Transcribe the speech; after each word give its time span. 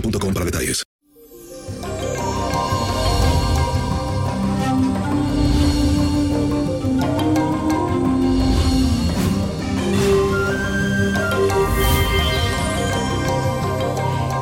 boostmobile.com 0.00 0.34
para 0.34 0.44
detalles. 0.46 0.84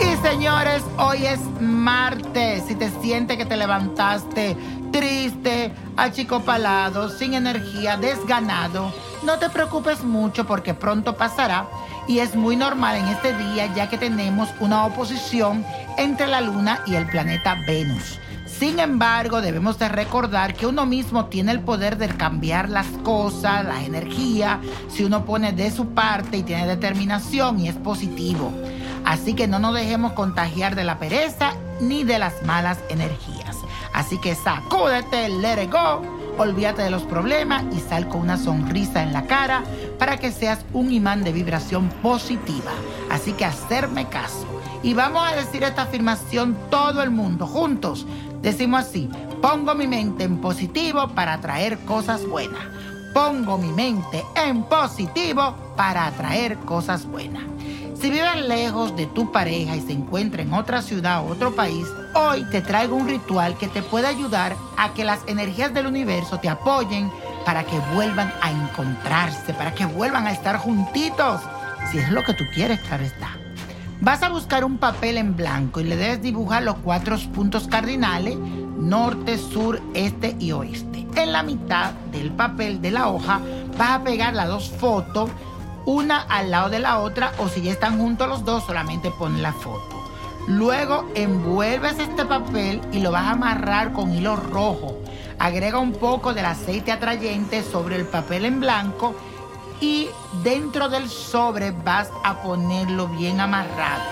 Y 0.00 0.26
señores, 0.26 0.82
hoy 0.98 1.26
es 1.26 1.40
martes. 1.60 2.64
Si 2.66 2.74
te 2.74 2.90
sientes 3.00 3.36
que 3.36 3.44
te 3.44 3.56
levantaste 3.56 4.56
triste, 4.92 5.72
achicopalado, 5.96 7.10
sin 7.10 7.34
energía, 7.34 7.96
desganado, 7.96 8.92
no 9.22 9.38
te 9.38 9.50
preocupes 9.50 10.02
mucho 10.02 10.46
porque 10.46 10.74
pronto 10.74 11.16
pasará. 11.16 11.66
Y 12.08 12.20
es 12.20 12.34
muy 12.34 12.56
normal 12.56 12.96
en 12.96 13.06
este 13.06 13.36
día 13.36 13.72
ya 13.74 13.88
que 13.88 13.98
tenemos 13.98 14.48
una 14.60 14.86
oposición 14.86 15.64
entre 15.98 16.26
la 16.26 16.40
Luna 16.40 16.80
y 16.86 16.94
el 16.94 17.06
planeta 17.06 17.56
Venus. 17.66 18.18
Sin 18.46 18.80
embargo, 18.80 19.40
debemos 19.40 19.78
de 19.78 19.88
recordar 19.88 20.54
que 20.54 20.66
uno 20.66 20.86
mismo 20.86 21.26
tiene 21.26 21.52
el 21.52 21.60
poder 21.60 21.98
de 21.98 22.08
cambiar 22.08 22.70
las 22.70 22.86
cosas, 23.04 23.64
la 23.64 23.84
energía, 23.84 24.58
si 24.88 25.04
uno 25.04 25.24
pone 25.26 25.52
de 25.52 25.70
su 25.70 25.90
parte 25.90 26.38
y 26.38 26.42
tiene 26.42 26.66
determinación 26.66 27.60
y 27.60 27.68
es 27.68 27.76
positivo. 27.76 28.52
Así 29.04 29.34
que 29.34 29.46
no 29.46 29.58
nos 29.58 29.74
dejemos 29.74 30.12
contagiar 30.12 30.74
de 30.74 30.84
la 30.84 30.98
pereza 30.98 31.52
ni 31.80 32.04
de 32.04 32.18
las 32.18 32.42
malas 32.42 32.78
energías. 32.88 33.56
Así 33.92 34.18
que 34.20 34.34
sacúdete, 34.34 35.28
let 35.28 35.62
it 35.62 35.70
go, 35.70 36.02
olvídate 36.38 36.82
de 36.82 36.90
los 36.90 37.02
problemas 37.02 37.64
y 37.76 37.80
sal 37.80 38.08
con 38.08 38.22
una 38.22 38.36
sonrisa 38.36 39.02
en 39.02 39.12
la 39.12 39.26
cara 39.26 39.64
para 39.98 40.16
que 40.16 40.30
seas 40.30 40.64
un 40.72 40.92
imán 40.92 41.24
de 41.24 41.32
vibración 41.32 41.88
positiva. 42.02 42.72
Así 43.10 43.32
que 43.32 43.44
hacerme 43.44 44.08
caso. 44.08 44.46
Y 44.82 44.94
vamos 44.94 45.22
a 45.26 45.34
decir 45.34 45.64
esta 45.64 45.82
afirmación 45.82 46.56
todo 46.70 47.02
el 47.02 47.10
mundo, 47.10 47.46
juntos. 47.46 48.06
Decimos 48.40 48.82
así, 48.82 49.10
pongo 49.42 49.74
mi 49.74 49.88
mente 49.88 50.24
en 50.24 50.38
positivo 50.38 51.08
para 51.08 51.34
atraer 51.34 51.78
cosas 51.80 52.24
buenas. 52.26 52.62
Pongo 53.12 53.58
mi 53.58 53.72
mente 53.72 54.24
en 54.36 54.62
positivo 54.62 55.56
para 55.76 56.06
atraer 56.06 56.56
cosas 56.58 57.06
buenas. 57.06 57.42
Si 58.00 58.10
vives 58.10 58.46
lejos 58.46 58.94
de 58.94 59.06
tu 59.06 59.32
pareja 59.32 59.74
y 59.74 59.80
se 59.80 59.92
encuentra 59.92 60.42
en 60.42 60.54
otra 60.54 60.82
ciudad 60.82 61.20
o 61.20 61.32
otro 61.32 61.56
país, 61.56 61.84
hoy 62.14 62.44
te 62.44 62.60
traigo 62.60 62.94
un 62.94 63.08
ritual 63.08 63.58
que 63.58 63.66
te 63.66 63.82
puede 63.82 64.06
ayudar 64.06 64.54
a 64.76 64.94
que 64.94 65.04
las 65.04 65.18
energías 65.26 65.74
del 65.74 65.88
universo 65.88 66.38
te 66.38 66.48
apoyen 66.48 67.10
para 67.44 67.64
que 67.64 67.76
vuelvan 67.94 68.32
a 68.40 68.52
encontrarse, 68.52 69.52
para 69.52 69.74
que 69.74 69.84
vuelvan 69.84 70.28
a 70.28 70.32
estar 70.32 70.58
juntitos. 70.58 71.40
Si 71.90 71.98
es 71.98 72.08
lo 72.12 72.22
que 72.22 72.34
tú 72.34 72.44
quieres, 72.54 72.78
claro 72.82 73.02
está. 73.02 73.30
Vas 74.00 74.22
a 74.22 74.28
buscar 74.28 74.64
un 74.64 74.78
papel 74.78 75.16
en 75.16 75.34
blanco 75.34 75.80
y 75.80 75.84
le 75.84 75.96
debes 75.96 76.22
dibujar 76.22 76.62
los 76.62 76.76
cuatro 76.76 77.18
puntos 77.34 77.66
cardinales, 77.66 78.36
norte, 78.38 79.38
sur, 79.38 79.82
este 79.94 80.36
y 80.38 80.52
oeste. 80.52 81.04
En 81.16 81.32
la 81.32 81.42
mitad 81.42 81.94
del 82.12 82.30
papel 82.30 82.80
de 82.80 82.92
la 82.92 83.08
hoja 83.08 83.40
vas 83.76 83.90
a 83.90 84.04
pegar 84.04 84.34
las 84.34 84.46
dos 84.46 84.70
fotos, 84.70 85.30
una 85.84 86.20
al 86.20 86.50
lado 86.50 86.70
de 86.70 86.78
la 86.78 86.98
otra, 86.98 87.32
o 87.38 87.48
si 87.48 87.62
ya 87.62 87.72
están 87.72 87.98
juntos 87.98 88.28
los 88.28 88.44
dos, 88.44 88.64
solamente 88.64 89.10
pon 89.10 89.42
la 89.42 89.52
foto. 89.52 89.98
Luego 90.46 91.06
envuelves 91.14 91.98
este 91.98 92.24
papel 92.24 92.80
y 92.92 93.00
lo 93.00 93.10
vas 93.10 93.24
a 93.24 93.32
amarrar 93.32 93.92
con 93.92 94.14
hilo 94.14 94.34
rojo. 94.36 94.98
Agrega 95.38 95.78
un 95.78 95.92
poco 95.92 96.32
del 96.32 96.46
aceite 96.46 96.90
atrayente 96.90 97.62
sobre 97.62 97.96
el 97.96 98.06
papel 98.06 98.46
en 98.46 98.60
blanco 98.60 99.14
y 99.80 100.08
dentro 100.42 100.88
del 100.88 101.08
sobre 101.08 101.70
vas 101.70 102.10
a 102.24 102.42
ponerlo 102.42 103.08
bien 103.08 103.40
amarrado. 103.40 104.02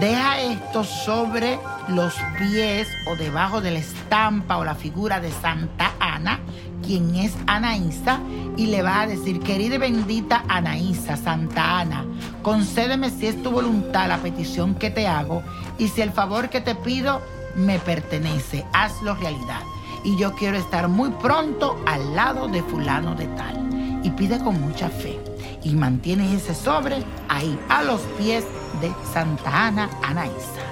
Deja 0.00 0.40
esto 0.40 0.84
sobre 0.84 1.58
los 1.88 2.14
pies 2.38 2.88
o 3.06 3.16
debajo 3.16 3.60
de 3.60 3.70
la 3.70 3.78
estampa 3.78 4.56
o 4.56 4.64
la 4.64 4.74
figura 4.74 5.20
de 5.20 5.30
Santa 5.30 5.92
Ana, 6.00 6.40
quien 6.82 7.14
es 7.14 7.32
Anaísa, 7.46 8.20
y 8.56 8.66
le 8.66 8.82
vas 8.82 9.04
a 9.04 9.06
decir, 9.06 9.40
querida 9.40 9.76
y 9.76 9.78
bendita 9.78 10.44
Anaísa, 10.48 11.16
Santa 11.16 11.80
Ana, 11.80 12.04
concédeme 12.42 13.08
si 13.08 13.26
es 13.26 13.42
tu 13.42 13.50
voluntad 13.50 14.08
la 14.08 14.18
petición 14.18 14.74
que 14.74 14.90
te 14.90 15.06
hago 15.06 15.42
y 15.78 15.88
si 15.88 16.02
el 16.02 16.12
favor 16.12 16.50
que 16.50 16.60
te 16.60 16.74
pido 16.74 17.22
me 17.56 17.78
pertenece, 17.78 18.66
hazlo 18.72 19.14
realidad. 19.14 19.60
Y 20.04 20.16
yo 20.16 20.34
quiero 20.34 20.56
estar 20.56 20.88
muy 20.88 21.10
pronto 21.10 21.80
al 21.86 22.14
lado 22.14 22.48
de 22.48 22.62
fulano 22.62 23.14
de 23.14 23.26
tal. 23.28 24.00
Y 24.02 24.10
pide 24.10 24.38
con 24.40 24.60
mucha 24.60 24.88
fe. 24.88 25.20
Y 25.62 25.74
mantienes 25.74 26.42
ese 26.42 26.54
sobre 26.54 27.04
ahí, 27.28 27.56
a 27.68 27.82
los 27.84 28.00
pies 28.18 28.44
de 28.80 28.92
Santa 29.12 29.68
Ana 29.68 29.88
Anaísa. 30.02 30.71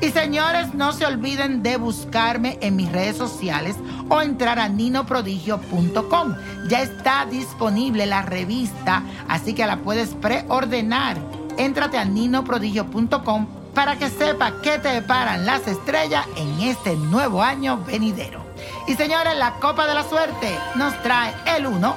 Y 0.00 0.10
señores, 0.10 0.74
no 0.74 0.92
se 0.92 1.06
olviden 1.06 1.62
de 1.64 1.76
buscarme 1.76 2.56
en 2.60 2.76
mis 2.76 2.90
redes 2.92 3.16
sociales 3.16 3.74
o 4.08 4.20
entrar 4.20 4.60
a 4.60 4.68
ninoprodigio.com. 4.68 6.34
Ya 6.68 6.82
está 6.82 7.26
disponible 7.26 8.06
la 8.06 8.22
revista, 8.22 9.02
así 9.28 9.54
que 9.54 9.66
la 9.66 9.78
puedes 9.78 10.10
preordenar. 10.10 11.16
Éntrate 11.56 11.98
a 11.98 12.04
ninoprodigio.com 12.04 13.46
para 13.74 13.96
que 13.98 14.08
sepa 14.08 14.60
qué 14.62 14.78
te 14.78 14.88
deparan 14.88 15.44
las 15.44 15.66
estrellas 15.66 16.26
en 16.36 16.60
este 16.60 16.94
nuevo 16.96 17.42
año 17.42 17.78
venidero. 17.84 18.44
Y 18.86 18.94
señores, 18.94 19.36
la 19.36 19.54
Copa 19.54 19.88
de 19.88 19.94
la 19.94 20.04
Suerte 20.04 20.56
nos 20.76 20.96
trae 21.02 21.34
el 21.56 21.66
1, 21.66 21.96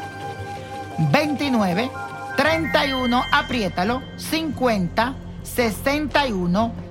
29, 1.11 1.91
31, 2.35 3.23
apriétalo, 3.31 4.01
50, 4.17 5.13
61 5.43 6.90